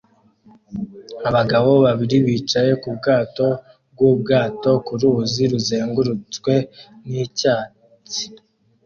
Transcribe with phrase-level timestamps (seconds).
[1.29, 3.47] Abagabo babiri bicaye ku bwato
[3.93, 6.53] bw'ubwato ku ruzi ruzengurutswe
[7.09, 8.23] n'icyatsi